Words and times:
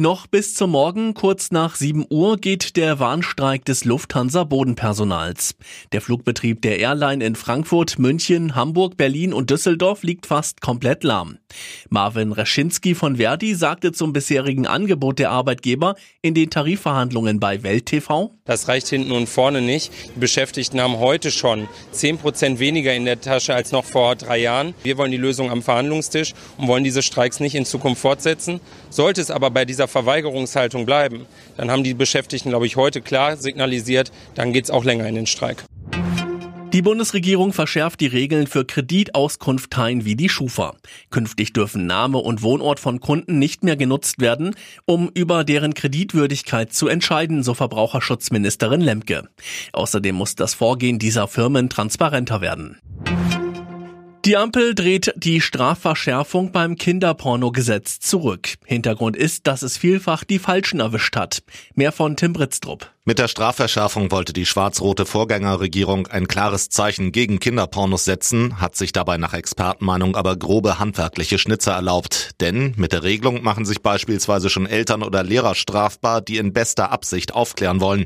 Noch 0.00 0.26
bis 0.26 0.54
zum 0.54 0.70
Morgen, 0.70 1.12
kurz 1.12 1.50
nach 1.50 1.76
7 1.76 2.06
Uhr, 2.08 2.38
geht 2.38 2.76
der 2.78 3.00
Warnstreik 3.00 3.66
des 3.66 3.84
Lufthansa-Bodenpersonals. 3.84 5.56
Der 5.92 6.00
Flugbetrieb 6.00 6.62
der 6.62 6.78
Airline 6.78 7.22
in 7.22 7.34
Frankfurt, 7.34 7.98
München, 7.98 8.54
Hamburg, 8.54 8.96
Berlin 8.96 9.34
und 9.34 9.50
Düsseldorf 9.50 10.02
liegt 10.02 10.24
fast 10.24 10.62
komplett 10.62 11.04
lahm. 11.04 11.36
Marvin 11.90 12.32
Reschinski 12.32 12.94
von 12.94 13.16
Verdi 13.16 13.54
sagte 13.54 13.92
zum 13.92 14.14
bisherigen 14.14 14.66
Angebot 14.66 15.18
der 15.18 15.32
Arbeitgeber 15.32 15.96
in 16.22 16.32
den 16.32 16.48
Tarifverhandlungen 16.48 17.38
bei 17.38 17.62
Welt 17.62 17.84
TV. 17.84 18.32
Das 18.46 18.68
reicht 18.68 18.88
hinten 18.88 19.12
und 19.12 19.28
vorne 19.28 19.60
nicht. 19.60 19.92
Die 20.16 20.20
Beschäftigten 20.20 20.80
haben 20.80 20.96
heute 20.98 21.30
schon 21.30 21.68
10 21.92 22.16
Prozent 22.16 22.58
weniger 22.58 22.94
in 22.94 23.04
der 23.04 23.20
Tasche 23.20 23.54
als 23.54 23.70
noch 23.70 23.84
vor 23.84 24.16
drei 24.16 24.38
Jahren. 24.38 24.72
Wir 24.82 24.96
wollen 24.96 25.12
die 25.12 25.18
Lösung 25.18 25.50
am 25.50 25.62
Verhandlungstisch 25.62 26.32
und 26.56 26.68
wollen 26.68 26.84
diese 26.84 27.02
Streiks 27.02 27.38
nicht 27.38 27.54
in 27.54 27.66
Zukunft 27.66 28.00
fortsetzen. 28.00 28.60
Sollte 28.88 29.20
es 29.20 29.30
aber 29.30 29.50
bei 29.50 29.66
dieser 29.66 29.89
Verweigerungshaltung 29.90 30.86
bleiben, 30.86 31.26
dann 31.56 31.70
haben 31.70 31.84
die 31.84 31.94
Beschäftigten, 31.94 32.50
glaube 32.50 32.66
ich, 32.66 32.76
heute 32.76 33.00
klar 33.00 33.36
signalisiert, 33.36 34.10
dann 34.34 34.52
geht 34.52 34.64
es 34.64 34.70
auch 34.70 34.84
länger 34.84 35.06
in 35.06 35.14
den 35.14 35.26
Streik. 35.26 35.64
Die 36.72 36.82
Bundesregierung 36.82 37.52
verschärft 37.52 38.00
die 38.00 38.06
Regeln 38.06 38.46
für 38.46 38.64
Kreditauskunfteien 38.64 40.04
wie 40.04 40.14
die 40.14 40.28
Schufa. 40.28 40.76
Künftig 41.10 41.52
dürfen 41.52 41.86
Name 41.86 42.18
und 42.18 42.42
Wohnort 42.42 42.78
von 42.78 43.00
Kunden 43.00 43.40
nicht 43.40 43.64
mehr 43.64 43.76
genutzt 43.76 44.20
werden, 44.20 44.54
um 44.84 45.10
über 45.12 45.42
deren 45.42 45.74
Kreditwürdigkeit 45.74 46.72
zu 46.72 46.86
entscheiden, 46.86 47.42
so 47.42 47.54
Verbraucherschutzministerin 47.54 48.82
Lemke. 48.82 49.28
Außerdem 49.72 50.14
muss 50.14 50.36
das 50.36 50.54
Vorgehen 50.54 51.00
dieser 51.00 51.26
Firmen 51.26 51.70
transparenter 51.70 52.40
werden. 52.40 52.78
Die 54.26 54.36
Ampel 54.36 54.74
dreht 54.74 55.14
die 55.16 55.40
Strafverschärfung 55.40 56.52
beim 56.52 56.76
Kinderpornogesetz 56.76 58.00
zurück. 58.00 58.56
Hintergrund 58.66 59.16
ist, 59.16 59.46
dass 59.46 59.62
es 59.62 59.78
vielfach 59.78 60.24
die 60.24 60.38
Falschen 60.38 60.80
erwischt 60.80 61.16
hat. 61.16 61.42
Mehr 61.74 61.90
von 61.90 62.16
Tim 62.16 62.34
Britztrup. 62.34 62.90
Mit 63.06 63.18
der 63.18 63.28
Strafverschärfung 63.28 64.10
wollte 64.10 64.34
die 64.34 64.44
schwarz-rote 64.44 65.06
Vorgängerregierung 65.06 66.06
ein 66.08 66.28
klares 66.28 66.68
Zeichen 66.68 67.12
gegen 67.12 67.40
Kinderpornos 67.40 68.04
setzen, 68.04 68.60
hat 68.60 68.76
sich 68.76 68.92
dabei 68.92 69.16
nach 69.16 69.32
Expertenmeinung 69.32 70.16
aber 70.16 70.36
grobe 70.36 70.78
handwerkliche 70.78 71.38
Schnitzer 71.38 71.72
erlaubt. 71.72 72.32
Denn 72.40 72.74
mit 72.76 72.92
der 72.92 73.02
Regelung 73.02 73.42
machen 73.42 73.64
sich 73.64 73.80
beispielsweise 73.80 74.50
schon 74.50 74.66
Eltern 74.66 75.02
oder 75.02 75.22
Lehrer 75.22 75.54
strafbar, 75.54 76.20
die 76.20 76.36
in 76.36 76.52
bester 76.52 76.92
Absicht 76.92 77.32
aufklären 77.32 77.80
wollen. 77.80 78.04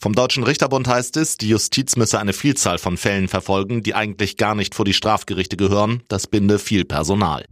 Vom 0.00 0.12
Deutschen 0.12 0.42
Richterbund 0.42 0.88
heißt 0.88 1.16
es, 1.18 1.36
die 1.36 1.48
Justiz 1.48 1.94
müsse 1.94 2.18
eine 2.18 2.32
Vielzahl 2.32 2.78
von 2.78 2.96
Fällen 2.96 3.28
verfolgen, 3.28 3.84
die 3.84 3.94
eigentlich 3.94 4.36
gar 4.38 4.56
nicht 4.56 4.74
vor 4.74 4.84
die 4.84 4.92
Strafgerichte 4.92 5.56
gehören. 5.56 6.02
Das 6.08 6.26
binde 6.26 6.58
viel 6.58 6.84
Personal. 6.84 7.44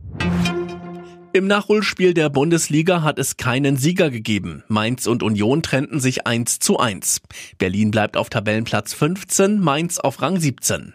Im 1.33 1.47
Nachholspiel 1.47 2.13
der 2.13 2.29
Bundesliga 2.29 3.03
hat 3.03 3.21
es 3.21 3.37
keinen 3.37 3.77
Sieger 3.77 4.11
gegeben. 4.11 4.65
Mainz 4.67 5.07
und 5.07 5.23
Union 5.23 5.63
trennten 5.63 6.01
sich 6.01 6.27
1 6.27 6.59
zu 6.59 6.79
1. 6.81 7.21
Berlin 7.57 7.93
bleibt 7.93 8.17
auf 8.17 8.31
Tabellenplatz 8.31 8.95
15, 8.95 9.61
Mainz 9.61 10.01
auf 10.01 10.23
Rang 10.23 10.41
17. 10.41 10.95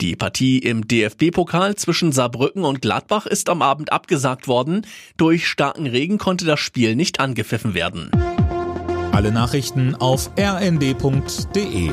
Die 0.00 0.14
Partie 0.14 0.58
im 0.58 0.86
DFB-Pokal 0.86 1.74
zwischen 1.74 2.12
Saarbrücken 2.12 2.64
und 2.64 2.82
Gladbach 2.82 3.26
ist 3.26 3.48
am 3.48 3.62
Abend 3.62 3.90
abgesagt 3.92 4.46
worden. 4.46 4.86
Durch 5.16 5.48
starken 5.48 5.86
Regen 5.86 6.18
konnte 6.18 6.44
das 6.44 6.60
Spiel 6.60 6.94
nicht 6.94 7.18
angepfiffen 7.18 7.74
werden. 7.74 8.12
Alle 9.10 9.32
Nachrichten 9.32 9.96
auf 9.96 10.30
rnd.de 10.38 11.90